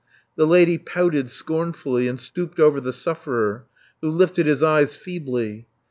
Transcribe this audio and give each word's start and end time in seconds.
The 0.35 0.47
lady 0.47 0.79
pouted 0.79 1.29
scornfully 1.29 2.07
and 2.07 2.19
stooped 2.19 2.59
over 2.59 2.81
the 2.81 2.91
sufferer, 2.91 3.67
who 4.01 4.09
lifted 4.09 4.47
his 4.47 4.63
eyes 4.63 4.95
feebly. 4.95 5.67